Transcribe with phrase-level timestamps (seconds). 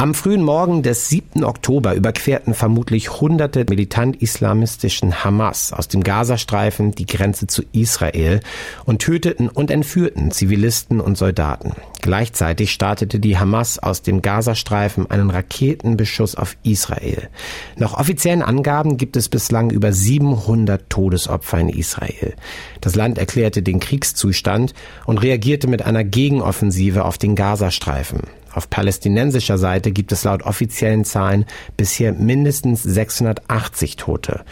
[0.00, 1.44] Am frühen Morgen des 7.
[1.44, 8.40] Oktober überquerten vermutlich hunderte militant-islamistischen Hamas aus dem Gazastreifen die Grenze zu Israel
[8.86, 11.72] und töteten und entführten Zivilisten und Soldaten.
[12.00, 17.28] Gleichzeitig startete die Hamas aus dem Gazastreifen einen Raketenbeschuss auf Israel.
[17.76, 22.36] Nach offiziellen Angaben gibt es bislang über 700 Todesopfer in Israel.
[22.80, 24.72] Das Land erklärte den Kriegszustand
[25.04, 28.20] und reagierte mit einer Gegenoffensive auf den Gazastreifen.
[28.52, 31.44] Auf palästinensischer Seite gibt es laut offiziellen Zahlen
[31.76, 34.44] bisher mindestens 680 Tote.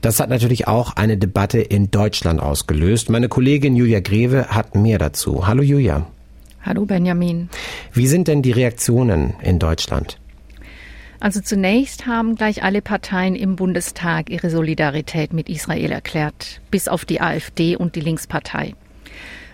[0.00, 3.10] Das hat natürlich auch eine Debatte in Deutschland ausgelöst.
[3.10, 5.46] Meine Kollegin Julia Greve hat mehr dazu.
[5.46, 6.06] Hallo Julia.
[6.62, 7.48] Hallo Benjamin.
[7.92, 10.18] Wie sind denn die Reaktionen in Deutschland?
[11.18, 17.04] Also zunächst haben gleich alle Parteien im Bundestag ihre Solidarität mit Israel erklärt, bis auf
[17.04, 18.74] die AfD und die Linkspartei.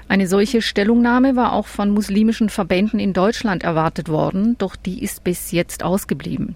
[0.08, 5.24] Eine solche Stellungnahme war auch von muslimischen Verbänden in Deutschland erwartet worden, doch die ist
[5.24, 6.54] bis jetzt ausgeblieben.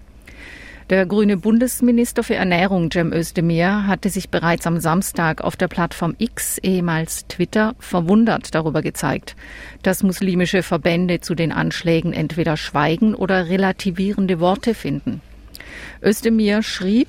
[0.89, 6.15] Der grüne Bundesminister für Ernährung Cem Özdemir hatte sich bereits am Samstag auf der Plattform
[6.17, 9.37] X, ehemals Twitter, verwundert darüber gezeigt,
[9.83, 15.21] dass muslimische Verbände zu den Anschlägen entweder schweigen oder relativierende Worte finden.
[16.03, 17.07] Özdemir schrieb,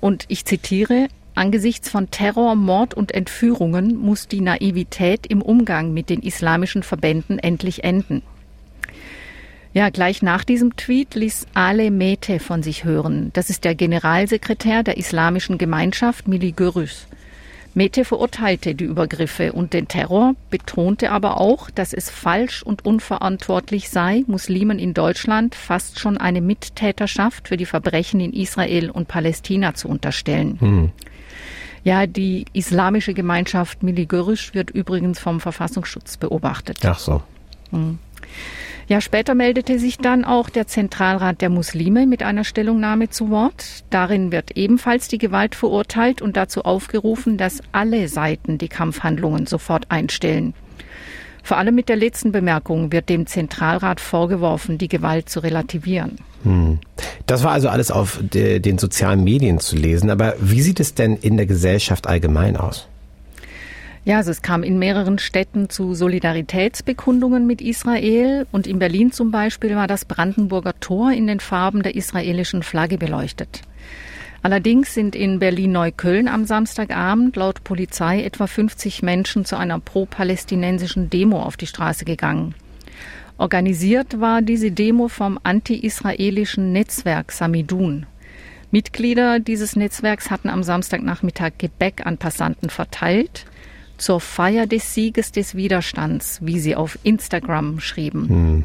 [0.00, 6.08] und ich zitiere, Angesichts von Terror, Mord und Entführungen muss die Naivität im Umgang mit
[6.08, 8.22] den islamischen Verbänden endlich enden.
[9.74, 13.30] Ja, gleich nach diesem Tweet ließ Ale Mete von sich hören.
[13.34, 17.06] Das ist der Generalsekretär der Islamischen Gemeinschaft Mili Görüs.
[17.74, 23.90] Mete verurteilte die Übergriffe und den Terror, betonte aber auch, dass es falsch und unverantwortlich
[23.90, 29.74] sei, Muslimen in Deutschland fast schon eine Mittäterschaft für die Verbrechen in Israel und Palästina
[29.74, 30.56] zu unterstellen.
[30.58, 30.92] Hm.
[31.86, 36.84] Ja, die islamische Gemeinschaft Miligörisch wird übrigens vom Verfassungsschutz beobachtet.
[36.84, 37.22] Ach so.
[37.70, 38.00] Hm.
[38.88, 43.84] Ja, später meldete sich dann auch der Zentralrat der Muslime mit einer Stellungnahme zu Wort.
[43.90, 49.88] Darin wird ebenfalls die Gewalt verurteilt und dazu aufgerufen, dass alle Seiten die Kampfhandlungen sofort
[49.88, 50.54] einstellen.
[51.46, 56.18] Vor allem mit der letzten Bemerkung wird dem Zentralrat vorgeworfen, die Gewalt zu relativieren.
[56.42, 56.80] Hm.
[57.26, 60.10] Das war also alles auf de, den sozialen Medien zu lesen.
[60.10, 62.88] Aber wie sieht es denn in der Gesellschaft allgemein aus?
[64.04, 69.30] Ja, also es kam in mehreren Städten zu Solidaritätsbekundungen mit Israel und in Berlin zum
[69.30, 73.60] Beispiel war das Brandenburger Tor in den Farben der israelischen Flagge beleuchtet.
[74.46, 81.42] Allerdings sind in Berlin-Neukölln am Samstagabend laut Polizei etwa 50 Menschen zu einer pro-palästinensischen Demo
[81.42, 82.54] auf die Straße gegangen.
[83.38, 88.06] Organisiert war diese Demo vom anti-israelischen Netzwerk Samidun.
[88.70, 93.46] Mitglieder dieses Netzwerks hatten am Samstagnachmittag Gebäck an Passanten verteilt
[93.98, 98.28] zur Feier des Sieges des Widerstands, wie sie auf Instagram schrieben.
[98.28, 98.64] Hm.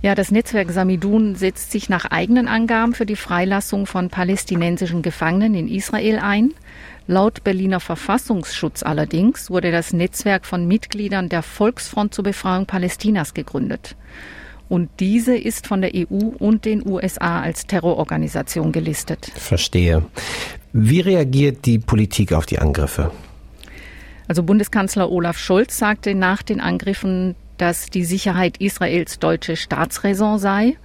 [0.00, 5.54] Ja, das Netzwerk Samidun setzt sich nach eigenen Angaben für die Freilassung von palästinensischen Gefangenen
[5.54, 6.54] in Israel ein.
[7.08, 13.96] Laut Berliner Verfassungsschutz allerdings wurde das Netzwerk von Mitgliedern der Volksfront zur Befreiung Palästinas gegründet.
[14.68, 19.32] Und diese ist von der EU und den USA als Terrororganisation gelistet.
[19.34, 20.04] Verstehe.
[20.72, 23.10] Wie reagiert die Politik auf die Angriffe?
[24.28, 30.76] Also Bundeskanzler Olaf Scholz sagte nach den Angriffen, dass die Sicherheit Israels deutsche Staatsräson sei.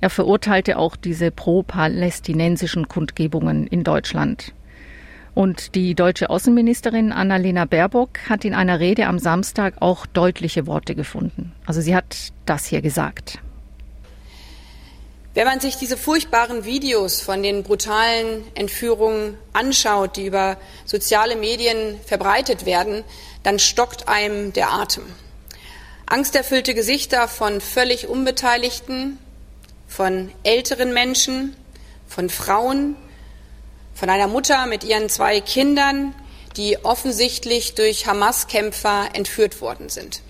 [0.00, 4.54] Er verurteilte auch diese pro-palästinensischen Kundgebungen in Deutschland.
[5.34, 10.94] Und die deutsche Außenministerin Annalena Baerbock hat in einer Rede am Samstag auch deutliche Worte
[10.94, 11.52] gefunden.
[11.66, 13.40] Also sie hat das hier gesagt.
[15.34, 21.98] Wenn man sich diese furchtbaren Videos von den brutalen Entführungen anschaut, die über soziale Medien
[22.06, 23.02] verbreitet werden,
[23.42, 25.02] dann stockt einem der Atem.
[26.06, 29.18] Angsterfüllte Gesichter von völlig Unbeteiligten,
[29.88, 31.56] von älteren Menschen,
[32.06, 32.94] von Frauen,
[33.92, 36.14] von einer Mutter mit ihren zwei Kindern,
[36.56, 40.22] die offensichtlich durch Hamas-Kämpfer entführt worden sind.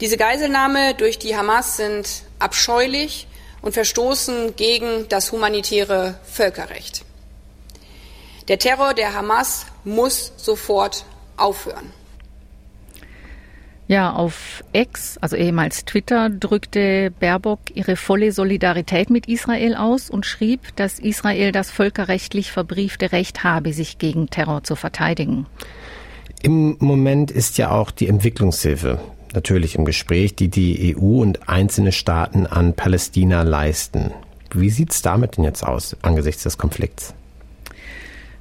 [0.00, 3.26] Diese Geiselnahme durch die Hamas sind abscheulich
[3.62, 7.04] und verstoßen gegen das humanitäre Völkerrecht.
[8.48, 11.04] Der Terror der Hamas muss sofort
[11.36, 11.92] aufhören.
[13.88, 20.24] Ja, auf X, also ehemals Twitter, drückte Baerbock ihre volle Solidarität mit Israel aus und
[20.24, 25.46] schrieb, dass Israel das völkerrechtlich verbriefte Recht habe, sich gegen Terror zu verteidigen.
[26.42, 28.98] Im Moment ist ja auch die Entwicklungshilfe
[29.34, 34.12] natürlich im Gespräch, die die EU und einzelne Staaten an Palästina leisten.
[34.54, 37.14] Wie sieht es damit denn jetzt aus angesichts des Konflikts?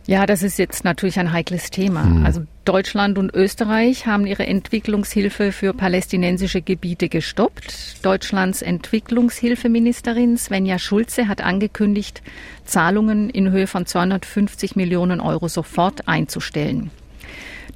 [0.07, 2.03] Ja, das ist jetzt natürlich ein heikles Thema.
[2.03, 2.25] Hm.
[2.25, 8.03] Also Deutschland und Österreich haben ihre Entwicklungshilfe für palästinensische Gebiete gestoppt.
[8.03, 12.21] Deutschlands Entwicklungshilfeministerin Svenja Schulze hat angekündigt,
[12.65, 16.89] Zahlungen in Höhe von 250 Millionen Euro sofort einzustellen.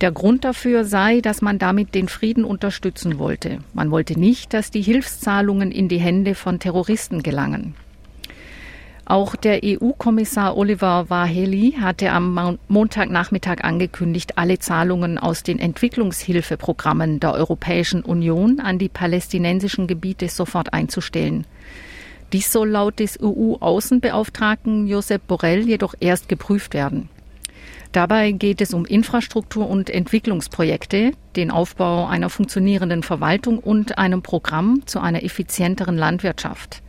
[0.02, 3.60] Der Grund dafür sei, dass man damit den Frieden unterstützen wollte.
[3.74, 7.76] Man wollte nicht, dass die Hilfszahlungen in die Hände von Terroristen gelangen.
[9.06, 17.34] Auch der EU-Kommissar Oliver Vaheli hatte am Montagnachmittag angekündigt, alle Zahlungen aus den Entwicklungshilfeprogrammen der
[17.34, 21.46] Europäischen Union an die palästinensischen Gebiete sofort einzustellen.
[22.34, 27.10] Dies soll laut des EU-Außenbeauftragten Josep Borrell jedoch erst geprüft werden.
[27.96, 34.82] Dabei geht es um Infrastruktur- und Entwicklungsprojekte, den Aufbau einer funktionierenden Verwaltung und einem Programm
[34.86, 36.82] zu einer effizienteren Landwirtschaft.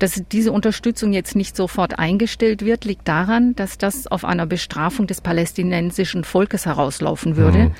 [0.00, 5.06] Dass diese Unterstützung jetzt nicht sofort eingestellt wird, liegt daran, dass das auf einer Bestrafung
[5.06, 7.74] des palästinensischen Volkes herauslaufen würde mhm.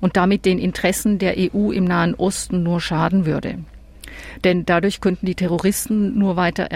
[0.00, 3.60] und damit den Interessen der EU im Nahen Osten nur schaden würde.
[4.44, 6.68] Denn dadurch könnten die Terroristen nur weiter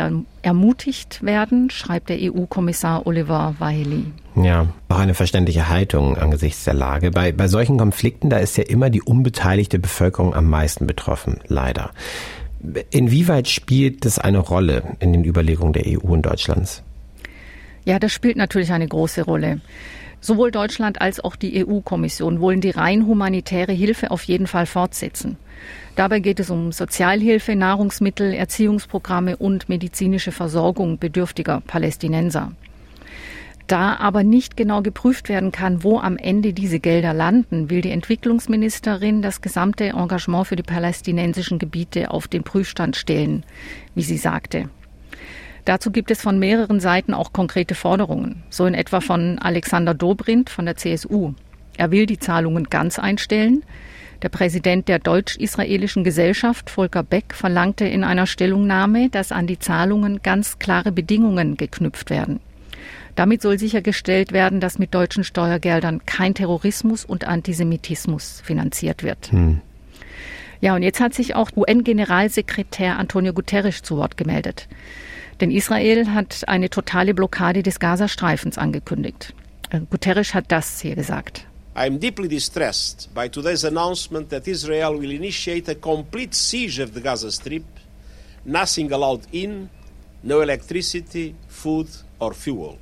[0.43, 4.05] ermutigt werden, schreibt der EU-Kommissar Oliver Vaheli.
[4.37, 7.11] Ja, auch eine verständliche Haltung angesichts der Lage.
[7.11, 11.91] Bei, bei solchen Konflikten, da ist ja immer die unbeteiligte Bevölkerung am meisten betroffen, leider.
[12.91, 16.83] Inwieweit spielt das eine Rolle in den Überlegungen der EU und Deutschlands?
[17.85, 19.61] Ja, das spielt natürlich eine große Rolle.
[20.21, 25.37] Sowohl Deutschland als auch die EU-Kommission wollen die rein humanitäre Hilfe auf jeden Fall fortsetzen.
[25.95, 32.53] Dabei geht es um Sozialhilfe, Nahrungsmittel, Erziehungsprogramme und medizinische Versorgung bedürftiger Palästinenser.
[33.67, 37.91] Da aber nicht genau geprüft werden kann, wo am Ende diese Gelder landen, will die
[37.91, 43.45] Entwicklungsministerin das gesamte Engagement für die palästinensischen Gebiete auf den Prüfstand stellen,
[43.95, 44.69] wie sie sagte.
[45.67, 50.49] Dazu gibt es von mehreren Seiten auch konkrete Forderungen, so in etwa von Alexander Dobrindt
[50.49, 51.35] von der CSU.
[51.77, 53.65] Er will die Zahlungen ganz einstellen.
[54.23, 60.23] Der Präsident der deutsch-israelischen Gesellschaft, Volker Beck, verlangte in einer Stellungnahme, dass an die Zahlungen
[60.23, 62.39] ganz klare Bedingungen geknüpft werden.
[63.17, 69.33] Damit soll sichergestellt werden, dass mit deutschen Steuergeldern kein Terrorismus und Antisemitismus finanziert wird.
[69.33, 69.61] Hm.
[70.61, 74.69] Ja, und jetzt hat sich auch UN-Generalsekretär Antonio Guterres zu Wort gemeldet.
[75.41, 79.35] Denn Israel hat eine totale Blockade des Gazastreifens angekündigt.
[79.71, 81.47] Äh, Guterres hat das hier gesagt.
[81.77, 86.95] I am deeply distressed by today's announcement that Israel will initiate a complete siege of
[86.95, 87.65] the Gaza Strip,
[88.47, 89.69] nothing allowed in,
[90.23, 91.87] no electricity, food
[92.19, 92.79] or fuel.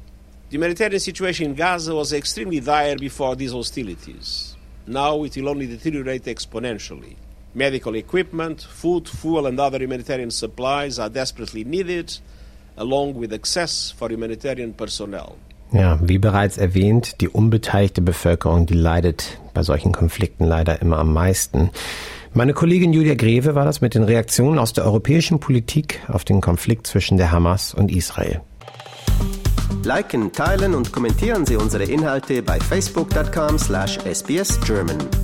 [0.50, 4.54] The humanitarian situation in Gaza was extremely dire before these hostilities.
[4.86, 7.16] Now it will only deteriorate exponentially.
[7.52, 12.16] Medical equipment, food, fuel, and other humanitarian supplies are desperately needed,
[12.76, 15.34] along with access for humanitarian personnel.
[15.72, 21.12] Ja, wie bereits erwähnt, die unbeteiligte Bevölkerung, die leidet bei solchen Konflikten leider immer am
[21.12, 21.70] meisten.
[22.32, 26.40] Meine Kollegin Julia Greve war das mit den Reaktionen aus der europäischen Politik auf den
[26.40, 28.40] Konflikt zwischen der Hamas und Israel.
[29.84, 35.23] Liken, teilen und kommentieren Sie unsere Inhalte bei facebook.com/sbsgerman.